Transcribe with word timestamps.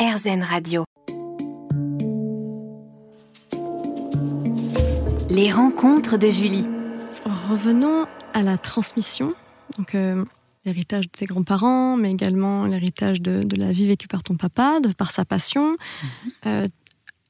RZN 0.00 0.42
Radio. 0.42 0.84
Les 5.28 5.52
rencontres 5.52 6.16
de 6.16 6.30
Julie. 6.30 6.64
Revenons 7.26 8.06
à 8.32 8.40
la 8.40 8.56
transmission. 8.56 9.34
Donc, 9.76 9.94
euh, 9.94 10.24
l'héritage 10.64 11.04
de 11.04 11.10
tes 11.10 11.26
grands-parents, 11.26 11.98
mais 11.98 12.10
également 12.10 12.64
l'héritage 12.64 13.20
de, 13.20 13.46
la 13.54 13.72
vie 13.72 13.88
vécue 13.88 14.08
par 14.08 14.22
ton 14.22 14.36
papa, 14.36 14.80
de 14.80 14.90
par 14.94 15.10
sa 15.10 15.26
passion. 15.26 15.72
Mhm. 15.72 16.30
Euh, 16.46 16.68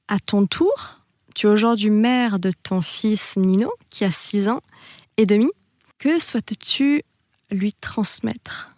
à 0.07 0.21
ton 0.21 0.46
tour, 0.46 1.00
tu 1.34 1.48
es 1.48 1.50
aujourd'hui 1.50 1.91
mère 1.91 2.39
de 2.39 2.52
ton 2.62 2.82
fils 2.82 3.37
Nino, 3.37 3.73
qui 3.91 4.05
a 4.05 4.12
6 4.12 4.48
ans 4.48 4.61
et 5.16 5.27
demi. 5.27 5.50
Que 5.98 6.21
souhaites-tu 6.21 7.02
lui 7.50 7.73
transmettre? 7.73 8.77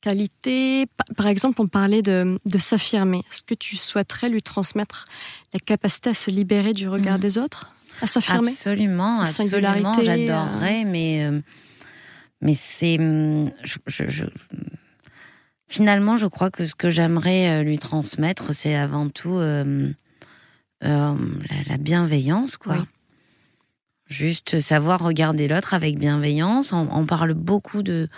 Qualité, 0.00 0.86
par 1.16 1.26
exemple, 1.26 1.60
on 1.60 1.66
parlait 1.66 2.02
de, 2.02 2.38
s'affirmer. 2.58 3.18
Est-ce 3.30 3.42
que 3.42 3.54
tu 3.54 3.76
souhaiterais 3.76 4.28
lui 4.28 4.42
transmettre 4.42 5.06
la 5.52 5.60
capacité 5.60 6.10
à 6.10 6.14
se 6.14 6.30
libérer 6.30 6.72
du 6.72 6.88
regard 6.88 7.16
mhm. 7.16 7.20
des 7.20 7.38
autres? 7.38 7.74
À 8.00 8.06
s'affirmer? 8.06 8.52
Absolument, 8.52 9.20
absolument, 9.20 9.94
j'adorerais, 10.02 10.84
euh, 10.84 10.90
mais... 10.90 11.24
Euh, 11.24 11.40
mais 12.40 12.54
c'est. 12.54 12.98
Hum, 12.98 13.50
je, 13.62 14.24
finalement, 15.68 16.16
je 16.16 16.26
crois 16.26 16.50
que 16.50 16.66
ce 16.66 16.74
que 16.74 16.90
j'aimerais 16.90 17.60
euh, 17.60 17.62
lui 17.62 17.78
transmettre, 17.78 18.52
c'est 18.52 18.74
avant 18.74 19.08
tout 19.08 19.36
euh, 19.36 19.92
euh, 20.84 21.14
la, 21.68 21.76
bienveillance, 21.76 22.56
quoi. 22.56 22.86
Juste 24.06 24.58
savoir 24.58 25.04
regarder 25.04 25.46
l'autre 25.46 25.72
avec 25.72 25.96
bienveillance. 25.96 26.72
On, 26.72 27.06
parle 27.06 27.32
beaucoup 27.34 27.84
de 27.84 28.08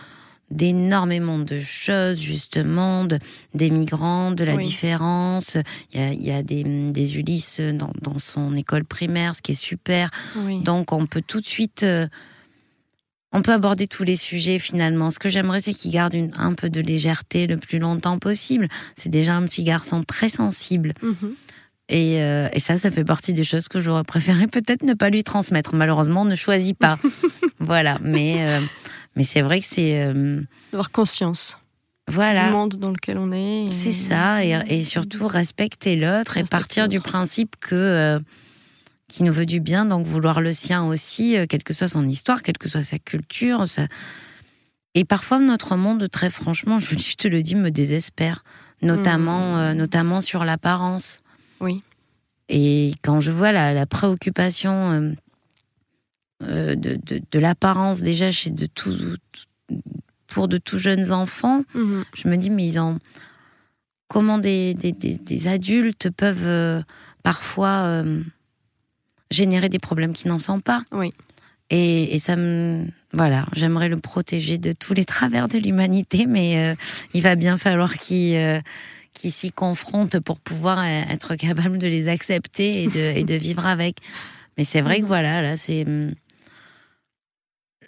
d'énormément 0.53 1.39
de 1.39 1.61
choses, 1.61 2.21
justement, 2.21 3.07
des 3.55 3.71
migrants, 3.71 4.33
de 4.33 4.45
la 4.45 4.57
différence. 4.57 5.57
Il 5.93 6.01
y 6.01 6.05
a, 6.05 6.13
il 6.13 6.23
y 6.23 6.31
a 6.31 6.43
des, 6.43 6.63
des, 6.63 7.19
Ulysses 7.19 7.61
dans, 7.61 7.93
dans, 8.01 8.19
son 8.19 8.55
école 8.55 8.85
primaire, 8.85 9.35
ce 9.35 9.43
qui 9.43 9.53
est 9.53 9.57
super. 9.57 10.11
Donc, 10.63 10.93
on 10.93 11.07
peut 11.07 11.23
tout 11.27 11.41
de 11.41 11.47
suite 11.47 11.85
on 13.33 13.43
peut 13.43 13.53
aborder 13.53 13.87
tous 13.87 14.05
les 14.05 14.17
sujets 14.17 14.59
finalement. 14.59 15.11
Ce 15.11 15.19
que 15.19 15.31
j'aimerais, 15.31 15.63
c'est 15.63 15.73
qu'il 15.73 15.91
garde 15.91 16.15
un 16.37 16.53
peu 16.53 16.69
de 16.69 16.81
légèreté 16.81 17.47
le 17.47 17.57
plus 17.57 17.79
longtemps 17.79 18.19
possible. 18.19 18.69
C'est 18.95 19.09
déjà 19.09 19.35
un 19.35 19.45
petit 19.45 19.65
garçon 19.65 20.05
très 20.05 20.29
sensible. 20.29 20.93
Mhm. 21.03 21.35
Euh, 21.91 22.49
et, 22.53 22.61
ça, 22.61 22.79
ça 22.79 22.91
fait 22.91 23.05
partie 23.05 23.33
des 23.33 23.45
choses 23.45 23.69
que 23.69 23.81
j'aurais 23.81 24.05
préféré 24.05 24.47
peut-être 24.47 24.83
ne 24.83 24.95
pas 24.95 25.11
lui 25.11 25.25
transmettre. 25.25 25.75
Malheureusement, 25.75 26.23
on 26.23 26.27
ne 26.27 26.37
choisit 26.37 26.77
pas. 26.77 26.99
voilà. 27.59 27.99
Mais, 28.03 28.37
euh, 28.41 28.61
mais 29.17 29.25
c'est 29.25 29.43
vrai 29.43 29.61
que 29.61 29.67
c'est. 29.67 30.03
Euh, 30.05 30.43
Avoir 30.73 30.91
conscience. 30.91 31.59
Voilà. 32.09 32.47
Du 32.47 32.53
monde 32.53 32.77
dans 32.77 32.91
lequel 32.91 33.19
on 33.19 33.33
est. 33.33 33.71
C'est 33.71 33.93
ça. 33.93 34.45
Et, 34.45 34.59
et, 34.69 34.85
surtout 34.85 35.27
respecter 35.29 35.97
l'autre 35.97 36.37
et 36.37 36.45
partir 36.45 36.89
du 36.89 36.99
principe 36.99 37.57
que 37.61 38.21
qui 39.13 39.23
nous 39.25 39.33
veut 39.33 39.47
du 39.47 39.61
bien, 39.61 39.85
donc 39.85 40.07
vouloir 40.07 40.41
le 40.41 40.55
sien 40.55 40.87
aussi, 40.87 41.37
euh, 41.37 41.45
quelle 41.47 41.63
que 41.63 41.75
soit 41.75 41.89
son 41.89 42.09
histoire, 42.09 42.43
quelle 42.43 42.57
que 42.57 42.69
soit 42.69 42.83
sa 42.83 42.99
culture. 42.99 43.65
Et 44.95 45.05
parfois, 45.05 45.39
notre 45.39 45.77
monde, 45.77 46.09
très 46.11 46.31
franchement, 46.31 46.79
je, 46.79 46.95
te 47.19 47.29
le 47.29 47.43
dis, 47.43 47.55
me 47.55 47.71
désespère, 47.71 48.43
notamment, 48.81 49.55
mmh. 49.55 49.59
euh, 49.59 49.75
notamment 49.75 50.23
sur 50.23 50.45
l'apparence. 50.47 51.23
Oui. 51.61 51.83
Et 52.49 52.95
quand 53.03 53.21
je 53.21 53.31
vois 53.31 53.53
la, 53.53 53.87
préoccupation 53.87 55.15
euh, 56.43 56.75
de, 56.75 57.39
l'apparence 57.39 58.01
déjà 58.03 58.31
chez 58.31 58.51
de 58.51 58.67
tout, 58.67 58.95
pour 60.27 60.49
de 60.49 60.59
tout 60.59 60.79
jeunes 60.79 61.13
enfants, 61.13 61.63
mmh. 61.75 62.03
je 62.15 62.29
me 62.29 62.37
dis, 62.37 62.51
mais 62.51 62.67
ils 62.67 62.79
ont. 62.79 62.99
Comment 64.09 64.37
des, 64.37 64.75
des 64.75 65.49
adultes 65.49 66.11
peuvent 66.11 66.85
parfois 67.23 68.05
générer 69.33 69.69
des 69.69 69.79
problèmes 69.79 70.13
qui 70.13 70.29
n'en 70.29 70.39
sont 70.39 70.61
pas. 70.61 70.85
Oui. 70.93 71.11
Et, 71.71 72.19
ça 72.19 72.37
me. 72.37 72.87
Voilà, 73.15 73.47
j'aimerais 73.55 73.89
le 73.89 73.99
protéger 73.99 74.59
de 74.59 74.73
tous 74.73 74.93
les 74.93 75.07
travers 75.07 75.49
de 75.49 75.59
l'humanité, 75.59 76.27
mais 76.27 76.59
euh, 76.59 76.75
il 77.15 77.23
va 77.23 77.35
bien 77.35 77.57
falloir 77.57 77.95
qu'il 77.95 78.37
euh, 78.37 78.61
s'y 79.15 79.53
confronte 79.53 80.21
pour 80.21 80.39
pouvoir 80.39 80.85
être 80.85 81.35
capable 81.35 81.79
de 81.79 81.87
les 81.87 82.09
accepter 82.09 82.83
et 82.83 82.89
de, 82.89 83.19
et 83.19 83.25
de 83.25 83.35
vivre 83.35 83.67
avec. 83.67 83.97
Mais 84.59 84.65
c'est 84.65 84.83
vrai 84.83 85.01
que 85.01 85.07
voilà, 85.07 85.41
là, 85.41 85.57
c'est. 85.57 85.87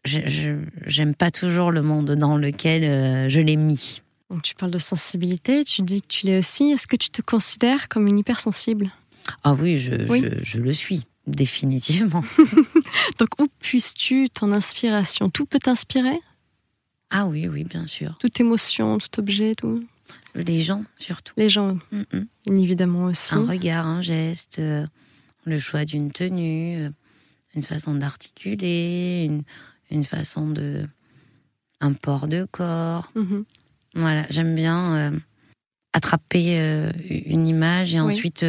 J'aime 0.05 1.15
pas 1.15 1.31
toujours 1.31 1.71
le 1.71 1.83
monde 1.83 2.13
dans 2.13 2.37
lequel 2.37 2.85
euh, 2.85 3.29
je 3.29 3.41
l'ai 3.41 3.57
mis. 3.57 4.03
Donc, 4.31 4.43
tu 4.43 4.55
parles 4.55 4.73
de 4.73 4.79
sensibilité, 4.79 5.65
tu 5.65 5.83
dis 5.83 6.03
que 6.03 6.07
tu 6.09 6.27
l'es 6.27 6.39
aussi. 6.39 6.65
Est-ce 6.65 6.87
que 6.87 6.97
tu 6.97 7.11
te 7.11 7.23
considères 7.23 7.89
comme 7.89 8.07
une 8.07 8.19
hypersensible? 8.19 8.91
Ah 9.43 9.55
oui, 9.55 9.77
je, 9.77 9.93
Je, 9.93 10.43
je 10.43 10.59
le 10.59 10.73
suis. 10.73 11.07
Définitivement. 11.27 12.23
Donc 13.19 13.29
où 13.41 13.49
puisses-tu 13.61 14.29
ton 14.29 14.53
inspiration? 14.53 15.31
Tout 15.31 15.47
peut 15.47 15.59
t'inspirer? 15.59 16.21
Ah 17.11 17.27
oui, 17.27 17.49
oui, 17.49 17.65
bien 17.65 17.87
sûr. 17.87 18.17
Toute 18.19 18.39
émotion, 18.41 18.99
tout 18.99 19.21
objet, 19.21 19.55
tout 19.55 19.83
Les 20.35 20.61
gens, 20.61 20.85
surtout. 20.99 21.33
Les 21.39 21.49
gens, 21.49 21.79
évidemment 22.47 23.05
aussi. 23.05 23.35
Un 23.35 23.47
regard, 23.47 23.87
un 23.87 24.03
geste, 24.03 24.59
euh, 24.59 24.87
le 25.45 25.59
choix 25.59 25.87
d'une 25.87 26.11
tenue, 26.11 26.77
euh, 26.85 26.91
une 27.55 27.63
façon 27.63 27.95
d'articuler, 27.95 29.25
une, 29.25 29.45
façon 30.05 30.49
de... 30.49 30.87
un 31.81 31.93
port 31.93 32.29
de 32.29 32.47
corps. 32.51 33.11
Mm-hmm. 33.17 33.45
Voilà, 33.95 34.27
j'aime 34.31 34.55
bien... 34.55 34.97
Euh, 34.97 35.19
attraper 35.97 36.91
une 37.09 37.47
image 37.47 37.95
et 37.95 38.01
ensuite 38.01 38.45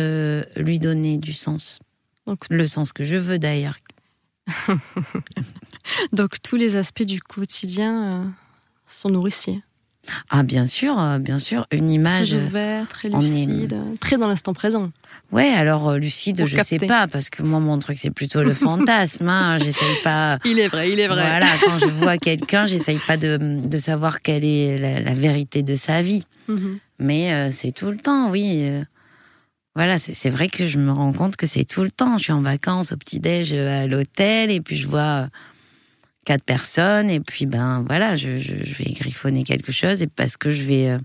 lui 0.57 0.79
donner 0.79 1.17
du 1.19 1.31
sens. 1.31 1.77
Donc, 2.25 2.39
le 2.49 2.65
sens 2.65 2.91
que 2.91 3.03
je 3.03 3.17
veux 3.17 3.37
d'ailleurs. 3.37 3.77
Donc 6.13 6.41
tous 6.41 6.55
les 6.55 6.75
aspects 6.75 7.03
du 7.03 7.21
quotidien 7.21 8.03
euh, 8.03 8.29
sont 8.87 9.09
nourriciers. 9.09 9.63
Ah 10.29 10.43
bien 10.43 10.67
sûr, 10.67 10.99
euh, 10.99 11.19
bien 11.19 11.39
sûr, 11.39 11.65
une 11.71 11.89
image 11.89 12.29
très 12.31 12.45
ouverte, 12.45 12.89
très 12.89 13.09
lucide, 13.09 13.77
très 13.99 14.17
dans 14.17 14.27
l'instant 14.27 14.53
présent. 14.53 14.91
Ouais, 15.31 15.49
alors 15.49 15.89
euh, 15.89 15.97
lucide, 15.97 16.45
je 16.45 16.57
ne 16.57 16.63
sais 16.63 16.77
pas 16.77 17.07
parce 17.07 17.29
que 17.29 17.43
moi 17.43 17.59
mon 17.59 17.77
truc 17.79 17.97
c'est 17.99 18.11
plutôt 18.11 18.43
le 18.43 18.53
fantasme. 18.65 19.27
Hein, 19.27 19.57
j'essaye 19.57 19.95
pas. 20.03 20.39
Il 20.45 20.59
est 20.59 20.67
vrai, 20.67 20.91
il 20.91 20.99
est 20.99 21.07
vrai. 21.07 21.27
Voilà, 21.27 21.47
quand 21.65 21.79
je 21.79 21.87
vois 21.87 22.17
quelqu'un, 22.17 22.65
j'essaye 22.65 22.99
pas 22.99 23.17
de, 23.17 23.37
de, 23.37 23.77
savoir 23.77 24.21
quelle 24.21 24.45
est 24.45 24.77
la, 25.03 25.13
vérité 25.13 25.63
de 25.63 25.75
sa 25.75 26.01
vie. 26.01 26.25
Mhm. 26.47 26.79
Mais 26.99 27.51
c'est 27.51 27.71
tout 27.71 27.91
le 27.91 27.97
temps, 27.97 28.29
oui. 28.29 28.71
Voilà, 29.75 29.99
c'est 29.99 30.29
vrai 30.29 30.47
que 30.47 30.65
je 30.67 30.77
me 30.79 30.89
rends 30.89 31.11
compte 31.11 31.35
que 31.35 31.47
c'est 31.47 31.65
tout 31.65 31.83
le 31.83 31.91
temps. 31.91 32.17
Je 32.17 32.23
suis 32.23 32.33
en 32.33 32.41
vacances 32.41 32.93
au 32.93 32.97
petit-déj 32.97 33.51
euh, 33.53 33.83
à 33.83 33.87
l'hôtel 33.87 34.49
et 34.49 34.61
puis 34.61 34.77
je 34.77 34.87
vois 34.87 35.23
euh, 35.23 35.27
quatre 36.25 36.43
personnes 36.43 37.09
et 37.09 37.19
puis 37.19 37.45
ben 37.45 37.83
voilà, 37.87 38.15
je, 38.15 38.29
vais 38.29 38.91
griffonner 38.91 39.43
quelque 39.43 39.71
chose 39.71 40.01
et 40.01 40.07
parce 40.07 40.35
que 40.35 40.51
je 40.51 40.63
vais 40.63 40.89
euh, 40.89 40.97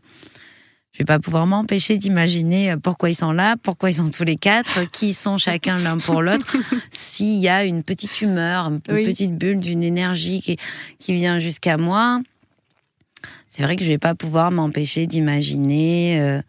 je 0.92 0.98
vais 0.98 1.04
pas 1.04 1.20
pouvoir 1.20 1.47
m'empêcher 1.47 1.98
d'imaginer 1.98 2.75
pourquoi 2.82 3.10
ils 3.10 3.14
sont 3.14 3.31
là, 3.31 3.56
pourquoi 3.62 3.91
ils 3.91 3.94
sont 3.94 4.10
tous 4.10 4.25
les 4.25 4.36
quatre, 4.36 4.91
qui 4.92 5.14
sont 5.14 5.38
chacun 5.38 5.78
l'un 5.78 5.98
pour 5.98 6.20
l'autre, 6.20 6.56
s'il 6.91 7.38
y 7.38 7.48
a 7.48 7.64
une 7.64 7.84
petite 7.84 8.20
humeur, 8.22 8.66
une 8.66 8.81
petite 8.81 9.36
bulle 9.36 9.60
d'une 9.60 9.84
énergie 9.84 10.42
qui, 10.42 10.56
qui 10.98 11.14
vient 11.14 11.38
jusqu'à 11.38 11.76
moi. 11.76 12.20
C'est 13.48 13.62
vrai 13.62 13.76
que 13.76 13.84
je 13.84 13.88
vais 13.88 13.98
pas 13.98 14.16
pouvoir 14.16 14.50
m'empêcher 14.50 15.06
d'imaginer 15.06 16.41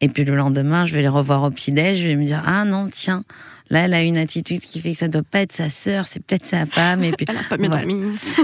et 0.00 0.08
puis 0.08 0.24
le 0.24 0.36
lendemain, 0.36 0.86
je 0.86 0.94
vais 0.94 1.02
les 1.02 1.08
revoir 1.08 1.42
au 1.42 1.50
petit-déj, 1.50 1.98
je 2.00 2.06
vais 2.06 2.16
me 2.16 2.24
dire 2.24 2.42
Ah 2.46 2.64
non, 2.64 2.88
tiens, 2.90 3.24
là, 3.70 3.80
elle 3.80 3.94
a 3.94 4.02
une 4.02 4.16
attitude 4.16 4.60
qui 4.60 4.80
fait 4.80 4.92
que 4.92 4.98
ça 4.98 5.08
doit 5.08 5.22
pas 5.22 5.40
être 5.40 5.52
sa 5.52 5.68
sœur, 5.68 6.06
c'est 6.06 6.20
peut-être 6.20 6.46
sa 6.46 6.66
femme. 6.66 7.04
Et 7.04 7.12
puis, 7.12 7.26
elle 7.28 7.36
a 7.36 7.44
pas 7.44 7.58
mieux 7.58 7.68
dormi. 7.68 7.94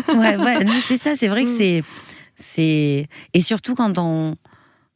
ouais, 0.08 0.36
ouais, 0.36 0.66
c'est 0.82 0.98
ça, 0.98 1.14
c'est 1.14 1.28
vrai 1.28 1.44
que 1.44 1.50
mm. 1.50 1.56
c'est. 1.56 1.84
c'est 2.36 3.08
Et 3.32 3.40
surtout 3.40 3.74
quand 3.74 3.98
on. 3.98 4.36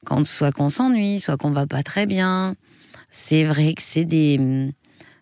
Quand 0.04 0.24
soit 0.26 0.52
qu'on 0.52 0.70
s'ennuie, 0.70 1.18
soit 1.20 1.36
qu'on 1.36 1.50
va 1.50 1.66
pas 1.66 1.82
très 1.82 2.06
bien, 2.06 2.54
c'est 3.10 3.44
vrai 3.44 3.75
que 3.75 3.82
c'est 3.82 4.04
des. 4.04 4.70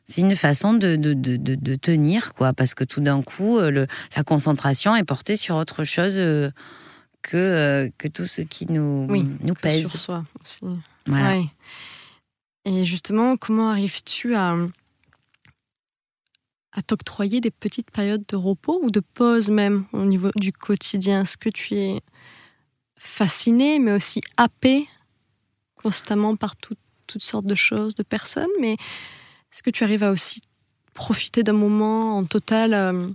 C'est 0.05 0.21
une 0.21 0.37
façon 0.37 0.75
de, 0.75 0.95
de, 0.95 1.15
de, 1.15 1.37
de, 1.37 1.75
tenir, 1.75 2.33
quoi, 2.35 2.53
parce 2.53 2.75
que 2.75 2.85
tout 2.85 3.01
d'un 3.01 3.23
coup, 3.23 3.59
euh, 3.59 3.73
le, 3.73 3.87
la 4.15 4.23
concentration 4.23 4.95
est 4.95 5.03
portée 5.03 5.37
sur 5.37 5.57
autre 5.57 5.83
chose 5.83 6.15
euh, 6.19 6.49
que, 7.23 7.37
euh, 7.37 7.89
que 7.99 8.07
tout 8.07 8.25
ce 8.25 8.43
qui 8.43 8.71
nous, 8.71 9.09
nous 9.09 9.55
pèse. 9.55 9.89
Sur 9.89 9.99
soi 9.99 10.25
aussi. 10.45 10.61
Et 12.67 12.85
justement, 12.85 13.37
comment 13.37 13.71
arrives-tu 13.71 14.37
à, 14.37 14.55
à 16.77 16.83
t'octroyer 16.83 17.41
des 17.41 17.51
petites 17.51 17.91
périodes 17.91 18.25
de 18.29 18.37
repos 18.37 18.79
ou 18.83 18.91
de 18.91 19.01
pause 19.01 19.51
même 19.51 19.87
au 19.93 20.05
niveau 20.05 20.31
du 20.37 20.53
quotidien? 20.53 21.23
Est-ce 21.23 21.37
que 21.37 21.49
tu 21.49 21.75
es 21.75 22.01
fasciné, 22.97 23.79
mais 23.79 23.93
aussi 23.93 24.21
happé 24.37 24.87
constamment 25.83 26.37
par 26.37 26.55
toutes 26.57 26.79
sortes 27.19 27.47
de 27.47 27.55
choses, 27.55 27.95
de 27.95 28.03
personnes? 28.03 28.47
Mais 28.61 28.75
est-ce 28.75 29.63
que 29.63 29.71
tu 29.71 29.85
arrives 29.85 30.03
à 30.03 30.11
aussi 30.11 30.43
profiter 30.93 31.43
d'un 31.43 31.53
moment 31.53 32.17
en 32.17 32.25
total 32.25 32.75
euh, 32.75 33.09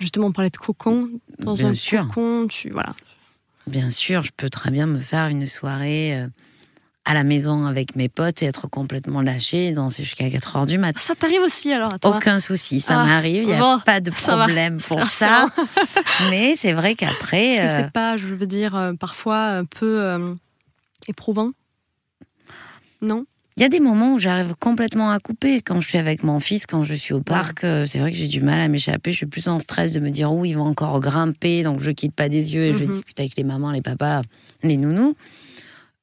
Justement, 0.00 0.26
on 0.28 0.32
parlait 0.32 0.50
de 0.50 0.56
cocon. 0.56 1.08
Dans 1.38 1.54
Bien 1.54 1.70
un 1.70 1.74
sûr. 1.74 2.06
cocon, 2.08 2.46
tu. 2.48 2.70
Voilà. 2.70 2.94
Bien 3.66 3.90
sûr, 3.90 4.22
je 4.22 4.30
peux 4.36 4.48
très 4.48 4.70
bien 4.70 4.86
me 4.86 4.98
faire 4.98 5.28
une 5.28 5.46
soirée. 5.46 6.16
Euh, 6.16 6.28
à 7.10 7.14
la 7.14 7.24
maison 7.24 7.64
avec 7.64 7.96
mes 7.96 8.10
potes 8.10 8.42
et 8.42 8.46
être 8.46 8.68
complètement 8.68 9.22
lâché, 9.22 9.72
danser 9.72 10.04
jusqu'à 10.04 10.28
4 10.28 10.56
heures 10.56 10.66
du 10.66 10.76
matin. 10.76 11.00
Ça 11.02 11.14
t'arrive 11.14 11.40
aussi 11.40 11.72
alors 11.72 11.94
à 11.94 11.98
toi? 11.98 12.16
Aucun 12.18 12.38
souci, 12.38 12.80
ça 12.82 13.00
Ah, 13.00 13.04
m'arrive, 13.06 13.44
il 13.44 13.46
n'y 13.48 13.54
a 13.54 13.58
bon, 13.58 13.78
pas 13.80 14.00
de 14.00 14.10
va, 14.10 14.16
problème 14.16 14.78
pour 14.86 15.02
ça. 15.06 15.46
Mais 16.30 16.54
c'est 16.54 16.74
vrai 16.74 16.94
qu'après. 16.94 17.60
Euh, 17.60 17.76
c'est 17.76 17.90
pas, 17.90 18.18
je 18.18 18.26
veux 18.26 18.46
dire, 18.46 18.76
euh, 18.76 18.92
parfois 18.92 19.42
un 19.46 19.64
peu 19.64 20.00
euh, 20.02 20.34
éprouvant? 21.08 21.52
Non? 23.00 23.24
Il 23.56 23.62
y 23.62 23.64
a 23.64 23.68
des 23.68 23.80
moments 23.80 24.12
où 24.14 24.18
j'arrive 24.18 24.54
complètement 24.60 25.10
à 25.10 25.18
couper. 25.18 25.62
Quand 25.62 25.80
je 25.80 25.88
suis 25.88 25.98
avec 25.98 26.22
mon 26.22 26.38
fils, 26.40 26.66
quand 26.66 26.84
je 26.84 26.94
suis 26.94 27.12
au 27.14 27.20
parc, 27.22 27.60
c'est 27.62 27.98
vrai 27.98 28.12
que 28.12 28.16
j'ai 28.18 28.28
du 28.28 28.40
mal 28.40 28.60
à 28.60 28.68
m'échapper. 28.68 29.10
Je 29.12 29.16
suis 29.16 29.26
plus 29.26 29.48
en 29.48 29.58
stress 29.58 29.92
de 29.92 29.98
me 30.00 30.10
dire 30.10 30.30
où 30.32 30.44
ils 30.44 30.52
vont 30.56 30.66
encore 30.66 31.00
grimper, 31.00 31.64
donc 31.64 31.80
je 31.80 31.90
quitte 31.90 32.14
pas 32.14 32.28
des 32.28 32.54
yeux 32.54 32.62
et 32.62 32.72
je 32.72 32.84
Mhm. 32.84 32.90
discute 32.90 33.18
avec 33.18 33.34
les 33.36 33.42
mamans, 33.44 33.72
les 33.72 33.80
papas, 33.82 34.20
les 34.62 34.76
nounous. 34.76 35.16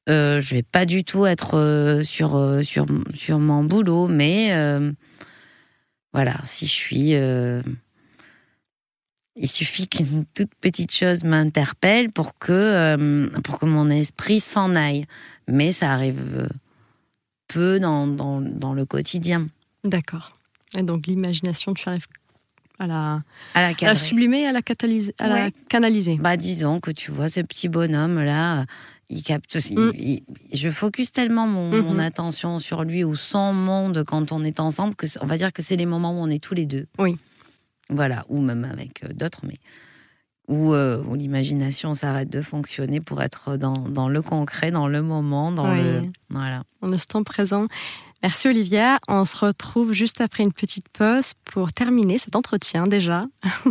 Euh, 0.08 0.40
je 0.40 0.54
vais 0.54 0.62
pas 0.62 0.86
du 0.86 1.02
tout 1.04 1.26
être 1.26 1.56
euh, 1.58 2.02
sur, 2.04 2.36
euh, 2.36 2.62
sur, 2.62 2.86
sur 3.14 3.38
mon 3.40 3.64
boulot, 3.64 4.06
mais 4.06 4.54
euh, 4.54 4.92
voilà, 6.12 6.34
si 6.44 6.66
je 6.66 6.72
suis. 6.72 7.10
il 9.38 9.48
suffit 9.48 9.88
qu'une 9.88 10.24
toute 10.34 10.54
petite 10.60 10.92
chose 10.92 11.24
m'interpelle 11.24 12.10
pour 12.10 12.38
que, 12.38 13.28
pour 13.40 13.58
que 13.58 13.66
mon 13.66 13.90
esprit 13.90 14.40
s'en 14.40 14.74
aille. 14.74 15.06
Mais 15.48 15.72
ça 15.72 15.92
arrive 15.92 16.48
peu 17.48 17.78
dans, 17.78 18.06
dans, 18.06 18.40
dans 18.40 18.74
le 18.74 18.84
quotidien. 18.86 19.48
D'accord. 19.84 20.38
Et 20.76 20.82
donc 20.82 21.06
l'imagination, 21.06 21.74
tu 21.74 21.88
arrives 21.88 22.06
à 22.78 22.86
la, 22.86 23.22
À 23.54 23.60
la 23.60 23.66
à 23.66 23.68
la 23.68 23.74
cadrer. 23.74 23.96
sublimer, 23.96 24.46
à 24.46 24.52
la, 24.52 24.62
catalyser, 24.62 25.14
à 25.20 25.28
la 25.28 25.50
canaliser. 25.68 26.16
Bah, 26.16 26.36
disons 26.36 26.80
que 26.80 26.90
tu 26.90 27.10
vois 27.10 27.28
ce 27.28 27.40
petit 27.40 27.68
bonhomme 27.68 28.20
là, 28.22 28.64
il 29.08 29.22
capte. 29.22 29.56
Mm. 29.56 29.90
il- 29.94 30.22
je 30.52 30.70
focus 30.70 31.12
tellement 31.12 31.46
mon, 31.46 31.70
Mhm. 31.70 31.80
mon 31.82 31.98
attention 31.98 32.58
sur 32.58 32.84
lui 32.84 33.04
ou 33.04 33.14
son 33.16 33.52
monde 33.52 34.04
quand 34.06 34.32
on 34.32 34.42
est 34.44 34.58
ensemble 34.60 34.94
que 34.94 35.06
on 35.20 35.26
va 35.26 35.38
dire 35.38 35.52
que 35.52 35.62
c'est 35.62 35.76
les 35.76 35.86
moments 35.86 36.12
où 36.12 36.22
on 36.22 36.28
est 36.30 36.42
tous 36.42 36.54
les 36.54 36.66
deux. 36.66 36.86
Oui. 36.98 37.14
Voilà, 37.88 38.24
ou 38.28 38.40
même 38.40 38.64
avec 38.64 39.04
euh, 39.04 39.08
d'autres, 39.12 39.42
mais 39.46 39.54
où, 40.48 40.74
euh, 40.74 41.02
où 41.04 41.14
l'imagination 41.14 41.94
s'arrête 41.94 42.28
de 42.30 42.40
fonctionner 42.40 43.00
pour 43.00 43.22
être 43.22 43.56
dans, 43.56 43.76
dans 43.78 44.08
le 44.08 44.22
concret, 44.22 44.70
dans 44.72 44.88
le 44.88 45.02
moment, 45.02 45.52
dans 45.52 45.72
Oui. 45.72 45.82
le 45.82 46.02
voilà. 46.30 46.62
en 46.82 46.92
instant 46.92 47.22
présent. 47.22 47.66
Merci 48.22 48.48
Olivia. 48.48 48.98
On 49.08 49.24
se 49.24 49.36
retrouve 49.36 49.92
juste 49.92 50.20
après 50.20 50.42
une 50.42 50.52
petite 50.52 50.88
pause 50.88 51.34
pour 51.44 51.72
terminer 51.72 52.18
cet 52.18 52.34
entretien 52.34 52.86
déjà. 52.88 53.22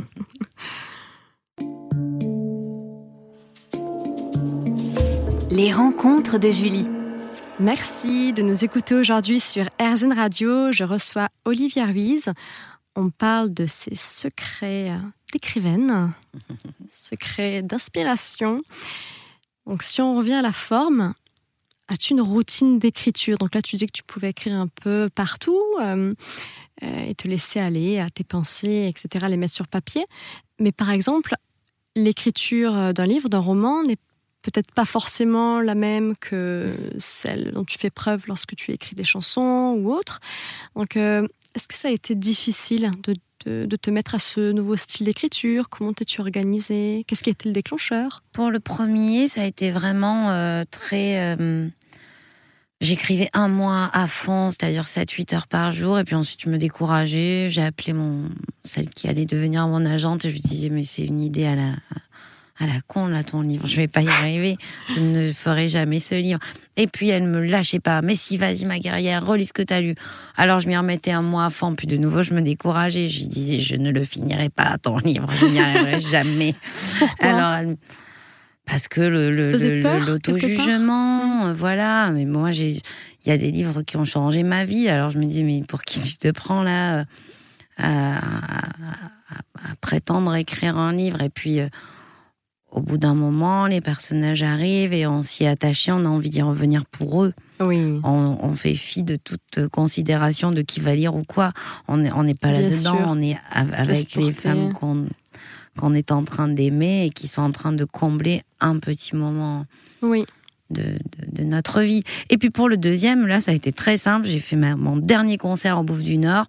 Les 5.56 5.72
rencontres 5.72 6.38
de 6.38 6.52
Julie. 6.52 6.86
Merci 7.62 8.34
de 8.34 8.42
nous 8.42 8.66
écouter 8.66 8.94
aujourd'hui 8.94 9.40
sur 9.40 9.64
RZN 9.80 10.12
Radio. 10.12 10.74
Je 10.74 10.84
reçois 10.84 11.30
Olivia 11.46 11.86
Ruiz. 11.86 12.30
On 12.98 13.10
parle 13.10 13.54
de 13.54 13.66
ses 13.66 13.96
secrets 13.96 14.92
d'écrivaine, 15.32 16.12
secrets 16.92 17.62
d'inspiration. 17.62 18.64
Donc 19.66 19.82
si 19.82 20.02
on 20.02 20.18
revient 20.18 20.34
à 20.34 20.42
la 20.42 20.52
forme, 20.52 21.14
as-tu 21.88 22.12
une 22.12 22.22
routine 22.22 22.78
d'écriture? 22.78 23.38
Donc 23.38 23.56
là, 23.56 23.62
tu 23.62 23.78
disais 23.78 23.86
que 23.86 23.94
tu 23.94 24.04
pouvais 24.04 24.32
écrire 24.32 24.58
un 24.58 24.68
peu 24.68 25.10
partout 25.16 25.62
euh, 25.80 26.14
euh, 26.84 27.06
et 27.06 27.16
te 27.16 27.30
laisser 27.30 27.62
aller 27.62 27.98
à 28.00 28.10
tes 28.10 28.26
pensées, 28.26 28.88
etc., 28.90 29.28
les 29.30 29.38
mettre 29.38 29.54
sur 29.54 29.70
papier. 29.70 30.06
Mais 30.60 30.74
par 30.74 30.90
exemple, 30.90 31.34
l'écriture 31.96 32.94
d'un 32.94 33.06
livre, 33.06 33.30
d'un 33.30 33.40
roman 33.40 33.84
n'est 33.84 33.96
peut-être 34.46 34.72
pas 34.72 34.86
forcément 34.86 35.60
la 35.60 35.74
même 35.74 36.16
que 36.18 36.76
celle 37.00 37.52
dont 37.52 37.66
tu 37.66 37.80
fais 37.80 37.90
preuve 37.90 38.24
lorsque 38.28 38.56
tu 38.56 38.72
écris 38.72 38.96
des 38.96 39.04
chansons 39.04 39.76
ou 39.78 39.92
autres. 39.92 40.20
Donc, 40.76 40.98
euh, 40.98 41.26
est-ce 41.56 41.68
que 41.68 41.74
ça 41.74 41.88
a 41.88 41.92
été 41.92 42.14
difficile 42.16 42.92
de 43.46 43.76
te 43.76 43.90
mettre 43.90 44.16
à 44.16 44.20
ce 44.20 44.52
nouveau 44.52 44.76
style 44.76 45.06
d'écriture? 45.06 45.70
Comment 45.70 45.94
t'es-tu 45.94 46.22
organisée? 46.22 47.06
Qu'est-ce 47.08 47.24
qui 47.24 47.30
a 47.30 47.32
été 47.32 47.50
le 47.50 47.54
déclencheur? 47.54 48.24
Pour 48.34 48.52
le 48.52 48.60
premier, 48.60 49.28
ça 49.28 49.42
a 49.42 49.46
été 49.46 49.72
vraiment 49.72 50.30
euh, 50.30 50.64
très. 50.70 51.36
euh, 51.40 51.68
J'écrivais 52.82 53.30
un 53.34 53.48
mois 53.48 53.90
à 53.94 54.06
fond, 54.06 54.52
c'est-à-dire 54.52 54.84
7-8 54.84 55.34
heures 55.34 55.48
par 55.48 55.72
jour, 55.72 55.98
et 55.98 56.04
puis 56.04 56.14
ensuite 56.14 56.42
je 56.44 56.50
me 56.50 56.58
décourageais. 56.58 57.48
J'ai 57.50 57.64
appelé 57.64 57.94
mon, 57.94 58.30
celle 58.66 58.90
qui 58.90 59.08
allait 59.08 59.26
devenir 59.26 59.68
mon 59.70 59.86
agente 59.86 60.26
et 60.26 60.30
je 60.30 60.36
lui 60.36 60.42
disais 60.42 60.70
Mais 60.70 60.84
c'est 60.84 61.04
une 61.04 61.22
idée 61.22 61.46
à 61.46 61.56
la, 61.56 61.72
à 62.58 62.66
la 62.68 62.80
con, 62.88 63.08
là, 63.08 63.24
ton 63.24 63.42
livre, 63.42 63.68
je 63.68 63.76
vais 63.76 63.88
pas 63.90 64.02
y 64.02 64.08
arriver, 64.08 64.58
je 64.94 65.00
ne 65.02 65.34
ferai 65.34 65.68
jamais 65.68 66.00
ce 66.00 66.16
livre. 66.16 66.40
Et 66.78 66.88
puis 66.88 67.10
elle 67.10 67.24
me 67.24 67.42
lâchait 67.46 67.80
pas 67.80 68.02
Mais 68.02 68.16
si, 68.16 68.38
vas-y, 68.38 68.66
ma 68.66 68.80
guerrière, 68.80 69.26
relis 69.26 69.48
ce 69.48 69.54
que 69.54 69.62
tu 69.62 69.74
as 69.74 69.82
lu. 69.82 69.94
Alors 70.38 70.60
je 70.60 70.68
m'y 70.68 70.76
remettais 70.78 71.12
un 71.12 71.22
mois 71.22 71.46
à 71.46 71.50
fond, 71.50 71.76
puis 71.76 71.86
de 71.88 71.98
nouveau 71.98 72.24
je 72.24 72.34
me 72.34 72.42
décourageais. 72.42 73.08
Je 73.10 73.20
lui 73.20 73.28
disais 73.28 73.60
Je 73.60 73.76
ne 73.76 73.92
le 73.92 74.04
finirai 74.06 74.50
pas, 74.50 74.78
ton 74.82 74.98
livre, 75.00 75.30
je 75.40 75.46
n'y 75.48 75.60
arriverai 75.60 76.00
jamais. 76.12 76.54
Pourquoi 77.00 77.28
Alors, 77.30 77.54
elle- 77.56 77.78
parce 78.66 78.88
que 78.88 79.02
le, 79.02 79.52
l'auto-jugement, 80.00 81.46
euh, 81.48 81.54
voilà. 81.54 82.10
Mais 82.12 82.26
moi, 82.26 82.52
j'ai, 82.52 82.72
il 82.72 83.30
y 83.30 83.32
a 83.32 83.38
des 83.38 83.52
livres 83.52 83.84
qui 83.84 83.96
ont 83.98 84.06
changé 84.06 84.42
ma 84.44 84.66
vie. 84.66 84.90
Alors 84.90 85.12
je 85.12 85.20
me 85.20 85.26
dis, 85.26 85.44
mais 85.44 85.62
pour 85.68 85.84
qui 85.84 86.00
tu 86.02 86.18
te 86.18 86.32
prends 86.32 86.64
là 86.64 87.00
euh, 87.00 87.04
à, 87.78 88.18
à- 88.18 88.20
à- 89.30 89.72
à 89.72 89.76
prétendre 89.82 90.34
écrire 90.36 90.78
un 90.78 90.94
livre? 90.94 91.22
Et 91.22 91.30
puis, 91.30 91.60
euh, 91.60 91.68
au 92.76 92.82
bout 92.82 92.98
d'un 92.98 93.16
moment, 93.16 93.68
les 93.68 93.80
personnages 93.82 94.44
arrivent 94.44 94.94
et 94.94 95.08
on 95.08 95.24
s'y 95.24 95.46
est 95.46 95.48
attaché, 95.48 95.92
on 95.92 96.06
a 96.06 96.10
envie 96.10 96.30
d'y 96.30 96.42
revenir 96.42 96.86
pour 96.86 97.24
eux. 97.24 97.34
Oui. 97.62 97.78
On, 98.04 98.38
on 98.42 98.52
fait 98.54 98.76
fi 98.76 99.02
de 99.02 99.16
toute 99.16 99.68
considération 99.72 100.52
de 100.52 100.62
qui 100.62 100.82
va 100.82 100.94
lire 100.94 101.16
ou 101.16 101.24
quoi. 101.24 101.54
On 101.88 101.98
n'est 101.98 102.12
on 102.12 102.26
pas 102.34 102.52
là-dedans, 102.52 102.98
on 103.08 103.22
est 103.22 103.38
avec 103.52 104.16
les 104.16 104.32
femmes 104.34 104.74
qu'on 104.74 105.94
est 105.94 106.12
en 106.12 106.24
train 106.24 106.48
d'aimer 106.50 107.06
et 107.06 107.10
qui 107.12 107.28
sont 107.28 107.42
en 107.44 107.52
train 107.52 107.72
de 107.72 107.86
combler 107.86 108.42
un 108.60 108.78
petit 108.80 109.16
moment 109.16 109.66
Oui. 110.02 110.26
de, 110.70 110.82
de- 110.82 111.42
de 111.42 111.44
notre 111.44 111.82
vie. 111.82 112.04
Et 112.30 112.38
puis 112.38 112.50
pour 112.50 112.68
le 112.68 112.76
deuxième, 112.78 113.26
là, 113.26 113.40
ça 113.40 113.52
a 113.52 113.54
été 113.54 113.72
très 113.72 113.96
simple. 113.98 114.28
J'ai 114.28 114.40
fait 114.40 114.56
ma- 114.58 114.76
mon 114.76 114.98
dernier 114.98 115.38
concert 115.38 115.78
en 115.80 115.84
Bouffe 115.86 116.04
du 116.04 116.18
Nord. 116.18 116.46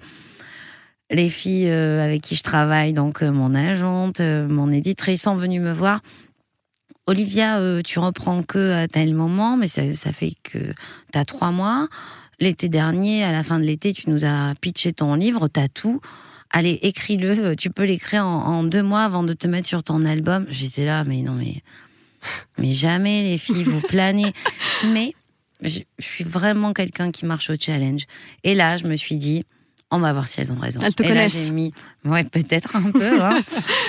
Les 1.11 1.31
filles 1.31 1.70
euh, 1.70 2.05
avec 2.05 2.23
qui 2.23 2.35
je 2.35 2.43
travaille, 2.43 2.93
donc 2.93 3.23
euh, 3.23 3.31
mon 3.31 3.55
agente, 3.55 4.20
euh, 4.20 4.49
mon 4.49 4.70
éditrice, 4.70 5.23
sont 5.23 5.37
venues 5.37 5.61
me 5.61 5.73
voir. 5.73 6.00
Olivia, 7.06 7.61
tu 7.85 8.00
reprends 8.00 8.43
que 8.43 8.73
à 8.73 8.88
tel 8.88 9.14
moment, 9.14 9.56
mais 9.56 9.69
ça, 9.69 10.12
fait 10.12 10.32
que 10.43 10.58
tu 10.58 11.19
as 11.19 11.25
trois 11.25 11.53
mois. 11.53 11.87
L'été 12.41 12.69
dernier, 12.69 13.23
à 13.23 13.31
la 13.31 13.44
fin 13.44 13.60
de 13.60 13.65
l'été, 13.65 13.93
tu 13.93 14.10
nous 14.10 14.25
as 14.25 14.55
pitché 14.60 14.93
ton 14.93 15.15
livre, 15.15 15.46
tu 15.46 15.60
as 15.60 15.69
tout. 15.69 16.01
Allez, 16.51 16.81
écris-le, 16.82 17.55
tu 17.55 17.70
peux 17.70 17.84
l'écrire 17.84 18.27
en, 18.27 18.65
deux 18.65 18.82
mois 18.82 19.03
avant 19.03 19.22
de 19.22 19.34
te 19.34 19.46
mettre 19.46 19.69
sur 19.69 19.84
ton 19.84 20.05
album. 20.05 20.46
J'étais 20.48 20.84
là, 20.84 21.05
mais 21.05 21.22
non, 21.22 21.34
mais, 21.34 21.63
mais 22.58 22.72
jamais 22.72 23.22
les 23.22 23.39
filles, 23.39 23.63
vous 23.63 23.81
planez. 23.82 24.32
Mais 24.89 25.15
je 25.63 25.82
suis 26.01 26.25
vraiment 26.25 26.72
quelqu'un 26.72 27.13
qui 27.13 27.25
marche 27.25 27.51
au 27.51 27.55
challenge. 27.56 28.03
Et 28.43 28.56
là, 28.56 28.79
je 28.79 28.84
me 28.84 28.96
suis 28.96 29.15
dit, 29.15 29.44
on 29.96 30.00
va 30.00 30.12
voir 30.12 30.26
si 30.26 30.41
elles 30.41 30.53
ont 30.53 30.56
raison. 30.58 30.81
Elles 30.82 30.94
te 30.94 31.03
Et 31.03 31.08
là, 31.08 31.15
connaissent. 31.15 31.46
j'ai 31.46 31.53
mis, 31.53 31.72
ouais, 32.05 32.24
peut-être 32.24 32.76
un 32.76 32.91
peu. 32.91 33.22
hein. 33.22 33.43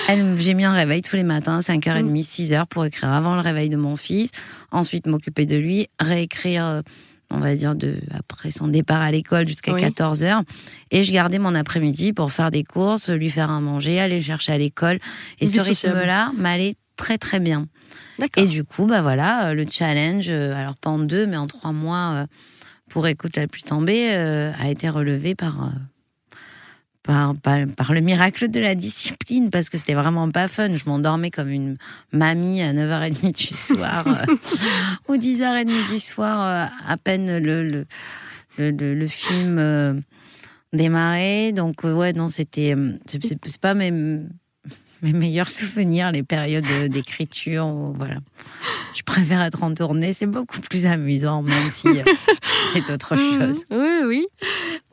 J'ai 0.38 0.54
mis 0.54 0.64
un 0.64 0.72
réveil 0.72 1.02
tous 1.02 1.16
les 1.16 1.22
matins, 1.22 1.60
5h30, 1.60 2.24
6h, 2.24 2.66
pour 2.66 2.84
écrire 2.84 3.12
avant 3.12 3.34
le 3.34 3.40
réveil 3.40 3.68
de 3.68 3.76
mon 3.76 3.96
fils. 3.96 4.30
Ensuite, 4.72 5.06
m'occuper 5.06 5.46
de 5.46 5.56
lui, 5.56 5.88
réécrire, 6.00 6.64
euh, 6.66 6.82
on 7.30 7.38
va 7.38 7.54
dire, 7.54 7.74
de, 7.74 7.96
après 8.18 8.50
son 8.50 8.68
départ 8.68 9.00
à 9.02 9.10
l'école 9.10 9.46
jusqu'à 9.46 9.72
Oui. 9.74 9.82
14h. 9.82 10.42
Et 10.90 11.04
je 11.04 11.12
gardais 11.12 11.38
mon 11.38 11.54
après-midi 11.54 12.12
pour 12.14 12.32
faire 12.32 12.50
des 12.50 12.64
courses, 12.64 13.10
lui 13.10 13.28
faire 13.30 13.50
à 13.50 13.60
manger, 13.60 14.00
aller 14.00 14.16
le 14.16 14.22
chercher 14.22 14.52
à 14.52 14.58
l'école. 14.58 14.98
Et 15.40 15.46
ce 15.46 15.60
sociable. 15.60 15.94
rythme-là 15.96 16.32
m'allait 16.36 16.74
très, 16.96 17.18
très 17.18 17.38
bien. 17.38 17.66
D'accord. 18.18 18.42
Et 18.42 18.46
du 18.46 18.64
coup, 18.64 18.86
bah 18.86 19.02
voilà, 19.02 19.48
euh, 19.48 19.54
le 19.54 19.66
challenge, 19.70 20.26
euh, 20.30 20.56
alors 20.56 20.74
pas 20.76 20.90
en 20.90 20.98
deux, 20.98 21.26
mais 21.26 21.36
en 21.36 21.46
trois 21.46 21.72
mois, 21.72 22.26
pour 22.90 23.06
écoute 23.06 23.36
la 23.36 23.46
pluie 23.46 23.62
tombée, 23.62 24.08
a 24.10 24.70
été 24.70 24.88
relevé 24.88 25.34
par, 25.34 25.70
par, 27.08 27.32
par, 27.42 27.60
par 27.74 27.94
le 27.94 28.02
miracle 28.02 28.48
de 28.50 28.60
la 28.60 28.74
discipline, 28.74 29.48
parce 29.48 29.70
que 29.70 29.78
c'était 29.78 29.94
vraiment 29.94 30.30
pas 30.30 30.46
fun. 30.46 30.76
Je 30.76 30.84
m'endormais 30.84 31.30
comme 31.30 31.48
une 31.48 31.78
mamie 32.12 32.60
à 32.60 32.74
9h30 32.74 33.32
du 33.48 33.56
soir, 33.56 34.04
euh, 34.06 34.34
ou 35.08 35.16
10h30 35.16 35.90
du 35.90 35.98
soir, 36.00 36.42
euh, 36.42 36.66
à 36.86 36.96
peine 36.98 37.38
le, 37.38 37.62
le, 37.66 37.86
le, 38.58 38.94
le- 38.94 39.08
film 39.08 39.56
euh, 39.58 39.94
démarrait. 40.74 41.52
Donc, 41.52 41.86
euh, 41.86 41.94
ouais, 41.94 42.12
non, 42.12 42.28
c'était. 42.28 42.74
euh, 42.76 42.92
C'est 43.06 43.58
pas 43.58 43.72
mes, 43.72 43.90
mes 45.02 45.12
meilleurs 45.12 45.50
souvenirs, 45.50 46.10
les 46.12 46.22
périodes 46.22 46.64
d'écriture. 46.88 47.66
où, 47.66 47.92
Voilà. 47.96 48.16
Je 48.94 49.02
préfère 49.02 49.42
être 49.42 49.62
en 49.62 49.72
tournée, 49.74 50.12
c'est 50.12 50.26
beaucoup 50.26 50.60
plus 50.60 50.84
amusant, 50.86 51.42
même 51.42 51.70
si 51.70 51.86
euh, 51.88 52.02
c'est 52.72 52.90
autre 52.90 53.14
Mhm. 53.14 53.38
chose. 53.38 53.64
Oui, 53.70 53.98
oui. 54.06 54.26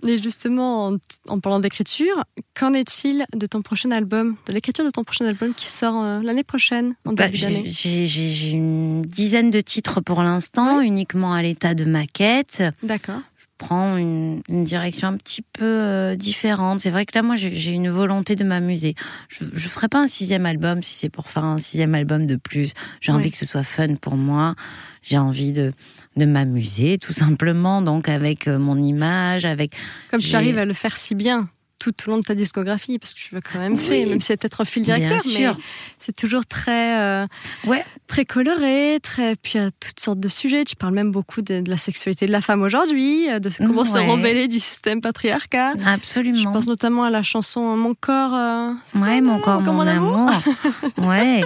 Et 0.07 0.21
justement, 0.21 0.93
en, 1.27 1.39
parlant 1.39 1.59
d'écriture, 1.59 2.23
qu'en 2.53 2.73
est-il 2.73 3.25
de 3.35 3.45
ton 3.47 3.61
prochain 3.63 3.89
album, 3.91 4.35
de 4.45 4.53
l'écriture 4.53 4.85
de 4.85 4.91
ton 4.91 5.03
prochain 5.03 5.25
album 5.25 5.53
qui 5.55 5.67
sort 5.67 6.03
euh, 6.03 6.19
l'année 6.21 6.43
prochaine, 6.43 6.93
en 7.05 7.13
bah, 7.13 7.25
début 7.25 7.39
d'année? 7.39 7.63
J'ai 7.65 8.51
une 8.51 9.01
dizaine 9.01 9.49
de 9.49 9.61
titres 9.61 10.01
pour 10.01 10.21
l'instant, 10.21 10.79
uniquement 10.81 11.33
à 11.33 11.41
l'état 11.41 11.73
de 11.73 11.85
maquette. 11.85 12.63
D'accord 12.83 13.21
prend 13.57 13.97
une, 13.97 14.41
direction 14.49 15.07
un 15.07 15.17
petit 15.17 15.41
peu 15.41 15.63
euh, 15.63 16.15
différente. 16.15 16.81
C'est 16.81 16.89
vrai 16.89 17.05
que 17.05 17.15
là, 17.15 17.23
moi, 17.23 17.35
j'ai 17.35 17.71
une 17.71 17.89
volonté 17.89 18.35
de 18.35 18.43
m'amuser. 18.43 18.95
Je 19.29 19.45
ne 19.45 19.57
ferai 19.57 19.87
pas 19.87 19.99
un 19.99 20.07
sixième 20.07 20.45
album 20.45 20.83
si 20.83 20.95
c'est 20.95 21.09
pour 21.09 21.29
faire 21.29 21.45
un 21.45 21.57
sixième 21.57 21.95
album 21.95 22.27
de 22.27 22.35
plus. 22.35 22.73
J'ai 23.01 23.11
envie 23.11 23.31
que 23.31 23.37
ce 23.37 23.45
soit 23.45 23.63
fun 23.63 23.95
pour 23.95 24.15
moi. 24.15 24.55
J'ai 25.01 25.17
envie 25.17 25.51
de, 25.51 25.71
de 26.17 26.25
m'amuser, 26.25 26.97
tout 26.97 27.13
simplement, 27.13 27.81
donc 27.81 28.09
avec 28.09 28.47
euh, 28.47 28.57
mon 28.57 28.77
image, 28.77 29.45
avec... 29.45 29.75
Comme 30.09 30.21
tu 30.21 30.35
arrives 30.35 30.57
à 30.57 30.65
le 30.65 30.73
faire 30.73 30.97
si 30.97 31.15
bien 31.15 31.47
tout 31.79 31.93
au 32.05 32.11
long 32.11 32.17
de 32.17 32.23
ta 32.23 32.35
discographie, 32.35 32.99
parce 32.99 33.13
que 33.13 33.19
tu 33.19 33.35
l'as 33.35 33.41
quand 33.41 33.59
même 33.59 33.77
fait, 33.77 34.05
même 34.05 34.21
si 34.21 34.27
c'est 34.27 34.37
peut-être 34.37 34.61
un 34.61 34.65
fil 34.65 34.83
directeur, 34.83 35.19
mais 35.25 35.51
c'est 35.99 36.15
toujours 36.15 36.45
très, 36.45 36.99
euh, 36.99 37.27
ouais. 37.65 37.83
très 38.07 38.25
coloré, 38.25 38.99
très, 39.01 39.35
puis 39.35 39.53
il 39.55 39.61
y 39.61 39.63
a 39.63 39.71
toutes 39.71 39.99
sortes 39.99 40.19
de 40.19 40.29
sujets. 40.29 40.63
Tu 40.63 40.75
parles 40.75 40.93
même 40.93 41.11
beaucoup 41.11 41.41
de, 41.41 41.63
la 41.67 41.77
sexualité 41.77 42.27
de 42.27 42.31
la 42.31 42.41
femme 42.41 42.61
aujourd'hui, 42.61 43.29
euh, 43.29 43.39
de 43.39 43.49
comment 43.57 43.85
se 43.85 43.97
rebeller 43.97 44.47
du 44.47 44.59
système 44.59 45.01
patriarcat. 45.01 45.73
Absolument. 45.85 46.37
Je 46.37 46.43
pense 46.45 46.67
notamment 46.67 47.03
à 47.03 47.09
la 47.09 47.23
chanson 47.23 47.75
Mon 47.75 47.93
corps. 47.93 48.33
Euh, 48.33 48.71
ouais, 48.95 49.21
Mon 49.21 49.39
corps, 49.39 49.61
mon, 49.61 49.81
amour. 49.81 50.29
ouais, 50.97 51.43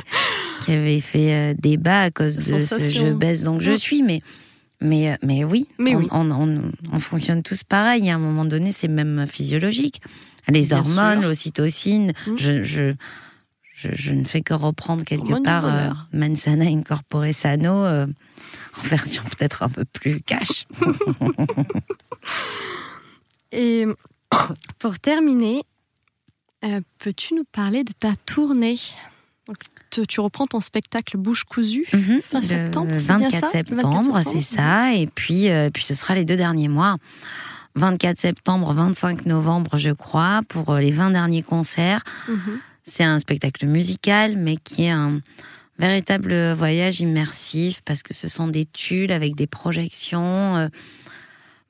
qui 0.63 0.71
avait 0.71 0.99
fait 0.99 1.55
débat 1.55 2.01
à 2.01 2.11
cause 2.11 2.35
de 2.35 2.59
ce 2.59 2.79
je 2.79 3.11
baisse 3.13 3.43
donc 3.43 3.61
je 3.61 3.71
suis, 3.71 4.03
mais 4.03 4.21
mais, 4.81 5.17
mais 5.23 5.43
oui, 5.43 5.67
on, 5.79 6.71
On, 6.91 6.99
fonctionne 6.99 7.43
tous 7.43 7.63
pareil. 7.63 8.09
À 8.09 8.15
un 8.15 8.19
moment 8.19 8.45
donné, 8.45 8.71
c'est 8.71 8.87
même 8.87 9.27
physiologique. 9.27 10.01
Les 10.47 10.73
hormones, 10.73 11.21
l'ocytocine, 11.21 12.13
mmh. 12.25 12.37
je, 12.37 12.63
je, 12.63 12.93
je, 13.73 14.13
ne 14.13 14.23
fais 14.23 14.41
que 14.41 14.53
reprendre 14.53 15.03
quelque 15.03 15.43
part 15.43 15.65
euh, 15.65 15.89
Mansana 16.13 16.65
Incorpore 16.65 17.33
Sano 17.33 17.85
euh, 17.85 18.07
en 18.77 18.87
version 18.87 19.23
peut-être 19.23 19.63
un 19.63 19.69
peu 19.69 19.85
plus 19.85 20.21
cash. 20.21 20.65
Et 23.51 23.85
pour 24.79 24.99
terminer, 24.99 25.63
euh, 26.63 26.81
peux-tu 26.99 27.35
nous 27.35 27.45
parler 27.45 27.83
de 27.83 27.93
ta 27.93 28.15
tournée? 28.25 28.77
Tu 29.89 30.19
reprends 30.19 30.47
ton 30.47 30.59
spectacle 30.59 31.17
Bouche 31.17 31.43
cousue 31.43 31.85
mhm. 31.93 32.21
fin 32.23 32.41
septembre. 32.41 32.91
24 32.93 33.51
septembre, 33.51 34.21
c'est 34.23 34.41
ça. 34.41 34.93
Et 34.93 35.07
puis, 35.07 35.49
euh, 35.49 35.69
puis 35.69 35.83
ce 35.83 35.95
sera 35.95 36.15
les 36.15 36.25
deux 36.25 36.37
derniers 36.37 36.67
mois. 36.67 36.97
24 37.75 38.19
septembre, 38.19 38.73
25 38.73 39.25
novembre, 39.25 39.77
je 39.77 39.91
crois, 39.91 40.41
pour 40.47 40.71
euh, 40.71 40.79
les 40.79 40.91
20 40.91 41.11
derniers 41.11 41.43
concerts. 41.43 42.03
Mhm. 42.27 42.59
C'est 42.83 43.03
un 43.03 43.19
spectacle 43.19 43.65
musical, 43.67 44.35
mais 44.37 44.57
qui 44.57 44.85
est 44.85 44.91
un 44.91 45.21
véritable 45.77 46.53
voyage 46.53 46.99
immersif 46.99 47.81
parce 47.85 48.03
que 48.03 48.13
ce 48.13 48.27
sont 48.27 48.47
des 48.47 48.65
tulles 48.65 49.11
avec 49.11 49.35
des 49.35 49.47
projections. 49.47 50.57
Euh, 50.57 50.67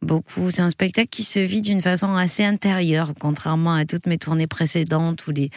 beaucoup. 0.01 0.49
C'est 0.51 0.61
un 0.61 0.71
spectacle 0.71 1.09
qui 1.09 1.23
se 1.23 1.39
vit 1.39 1.61
d'une 1.61 1.81
façon 1.81 2.15
assez 2.15 2.43
intérieure, 2.43 3.13
contrairement 3.19 3.73
à 3.73 3.85
toutes 3.85 4.07
mes 4.07 4.17
tournées 4.17 4.47
précédentes 4.47 5.27
où 5.27 5.31
les 5.31 5.51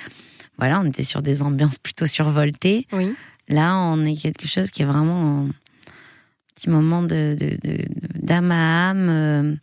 voilà, 0.59 0.80
on 0.80 0.85
était 0.85 1.02
sur 1.02 1.23
des 1.23 1.42
ambiances 1.42 1.78
plutôt 1.78 2.06
survoltées. 2.06 2.87
Oui. 2.92 3.14
Là, 3.49 3.76
on 3.76 4.04
est 4.04 4.16
quelque 4.16 4.47
chose 4.47 4.71
qui 4.71 4.82
est 4.82 4.87
vraiment 4.87 5.47
un 5.47 5.50
petit 6.54 6.71
moment 6.71 7.02
de, 7.02 7.37
d'âme 8.14 8.50
à 8.50 8.90
âme, 8.90 9.09
euh, 9.09 9.54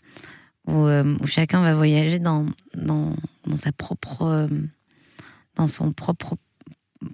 euh, 0.70 1.16
où, 1.22 1.28
chacun 1.28 1.62
va 1.62 1.74
voyager 1.74 2.20
dans, 2.20 2.46
dans, 2.76 3.16
sa 3.58 3.72
propre, 3.72 4.24
euh, 4.24 4.48
dans 5.56 5.68
son 5.68 5.92
propre 5.92 6.36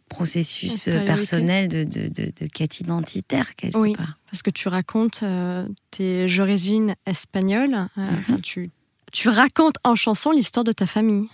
processus 0.10 0.86
personnel 0.86 1.68
de, 1.68 1.84
de, 1.84 2.48
quête 2.48 2.80
identitaire 2.80 3.56
quelque 3.56 3.78
oui, 3.78 3.96
parce 4.26 4.42
que 4.42 4.50
tu 4.50 4.68
racontes 4.68 5.24
tes 5.92 6.40
origines 6.40 6.96
espagnoles, 7.06 7.88
mhm. 7.96 8.42
tu, 8.42 8.72
tu 9.12 9.30
racontes 9.30 9.76
en 9.84 9.94
chanson 9.94 10.32
l'histoire 10.32 10.64
de 10.64 10.72
ta 10.72 10.88
famille. 10.88 11.28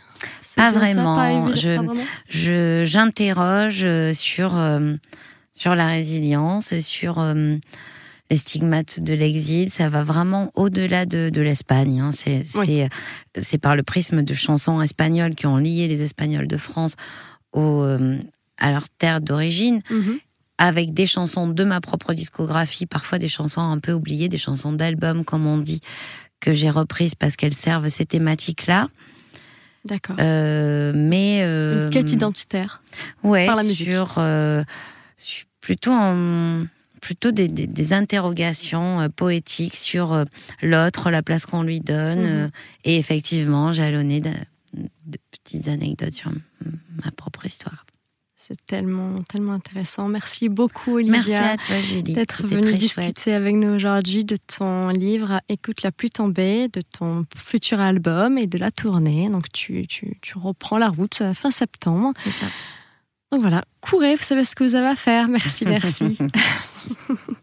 Pas 0.56 0.72
vraiment. 0.72 1.54
je, 1.56 2.84
j'interroge 2.86 3.86
sur, 4.14 4.58
euh, 4.58 4.96
sur 5.52 5.76
la 5.76 5.88
résilience, 5.88 6.80
sur 6.80 7.20
euh, 7.20 7.56
les 8.30 8.38
stigmates 8.38 9.00
de 9.02 9.14
l'exil. 9.14 9.70
Ça 9.70 9.90
va 9.90 10.04
vraiment 10.04 10.52
au-delà 10.56 11.06
de, 11.06 11.30
de 11.30 11.42
l'Espagne. 11.42 12.00
Hein. 12.00 12.12
C'est, 12.14 12.44
c'est, 13.42 13.58
par 13.58 13.76
le 13.76 13.84
prisme 13.84 14.24
de 14.24 14.34
chansons 14.34 14.82
espagnoles 14.82 15.36
qui 15.36 15.48
ont 15.48 15.58
lié 15.58 15.88
les 15.88 16.02
Espagnols 16.02 16.48
de 16.48 16.58
France 16.58 16.96
au, 17.54 17.84
euh, 17.84 18.18
à 18.58 18.72
leur 18.72 18.90
terre 18.90 19.22
d'origine. 19.22 19.82
Mhm. 19.90 20.20
Avec 20.58 20.94
des 20.94 21.08
chansons 21.08 21.48
de 21.48 21.64
ma 21.64 21.82
propre 21.82 22.14
discographie, 22.14 22.86
parfois 22.86 23.18
des 23.18 23.28
chansons 23.28 23.62
un 23.62 23.80
peu 23.80 23.94
oubliées, 23.94 24.30
des 24.30 24.38
chansons 24.38 24.72
d'album, 24.72 25.26
comme 25.26 25.48
on 25.48 25.58
dit, 25.58 25.82
que 26.40 26.54
j'ai 26.54 26.70
reprises 26.70 27.16
parce 27.16 27.36
qu'elles 27.36 27.56
servent 27.56 27.88
ces 27.88 28.06
thématiques-là. 28.06 28.88
D'accord. 29.86 30.16
Euh, 30.20 30.92
mais 30.96 31.42
euh, 31.44 31.86
une 31.86 31.90
quête 31.90 32.12
identitaire. 32.12 32.82
Ouais. 33.24 33.46
Par 33.46 33.56
la 33.56 33.64
musique. 33.64 33.90
Sur, 33.90 34.16
euh, 34.18 34.64
plutôt 35.60 35.92
en 35.92 36.66
plutôt 37.02 37.32
des, 37.32 37.48
des, 37.48 37.94
interrogations 37.94 39.10
poétiques 39.16 39.76
sur 39.76 40.24
l'autre, 40.62 41.10
la 41.10 41.24
place 41.24 41.48
qu'on 41.48 41.64
lui 41.64 41.80
donne, 41.80 42.44
mhm. 42.44 42.52
et 42.84 42.98
effectivement 42.98 43.72
jalonné 43.74 44.22
de, 44.22 44.30
de, 44.76 45.18
petites 45.32 45.68
anecdotes 45.68 46.14
sur 46.14 46.32
ma 47.04 47.10
propre 47.10 47.48
histoire. 47.48 47.88
C'est 48.48 48.66
tellement, 48.66 49.22
tellement 49.30 49.54
intéressant. 49.54 50.08
Merci 50.08 50.50
beaucoup, 50.50 50.96
Olivia, 50.96 51.58
d'être 52.04 52.48
venue 52.48 52.74
discuter 52.74 53.34
avec 53.34 53.56
nous 53.56 53.70
aujourd'hui 53.70 54.26
de 54.26 54.36
ton 54.36 54.90
livre 54.90 55.42
Écoute 55.48 55.84
la 55.84 55.92
pluie 55.92 56.10
tomber, 56.10 56.68
de 56.68 56.82
ton 56.82 57.26
futur 57.36 57.80
album 57.80 58.40
et 58.40 58.48
de 58.48 58.58
la 58.58 58.72
tournée. 58.72 59.30
Donc, 59.30 59.52
tu, 59.52 59.86
tu, 59.88 60.18
tu 60.22 60.40
reprends 60.40 60.80
la 60.80 60.90
route 60.90 61.22
fin 61.34 61.52
septembre. 61.52 62.14
C'est 62.16 62.32
ça. 62.32 62.48
Donc 63.32 63.42
voilà, 63.42 63.64
courez, 63.80 64.16
vous 64.16 64.24
savez 64.24 64.44
ce 64.44 64.56
que 64.56 64.64
vous 64.64 64.76
avez 64.76 64.88
à 64.88 64.96
faire. 64.96 65.28
Merci, 65.28 65.64
merci. 65.66 66.18
merci. 66.20 66.98